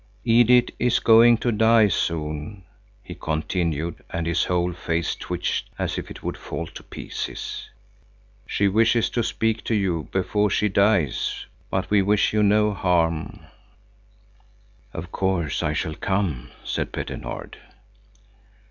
Edith 0.25 0.71
is 0.79 0.97
going 0.97 1.37
to 1.37 1.51
die 1.51 1.87
soon," 1.87 2.63
he 3.03 3.13
continued, 3.13 4.03
and 4.09 4.25
his 4.25 4.45
whole 4.45 4.73
face 4.73 5.15
twitched 5.15 5.69
as 5.77 5.99
if 5.99 6.09
it 6.09 6.23
would 6.23 6.37
fall 6.37 6.65
to 6.65 6.81
pieces. 6.81 7.69
"She 8.47 8.67
wishes 8.67 9.11
to 9.11 9.21
speak 9.21 9.63
to 9.65 9.75
you 9.75 10.07
before 10.11 10.49
she 10.49 10.69
dies. 10.69 11.45
But 11.69 11.91
we 11.91 12.01
wish 12.01 12.33
you 12.33 12.41
no 12.41 12.73
harm." 12.73 13.41
"Of 14.91 15.11
course 15.11 15.61
I 15.61 15.73
shall 15.73 15.93
come," 15.93 16.49
said 16.63 16.91
Petter 16.91 17.17
Nord. 17.17 17.59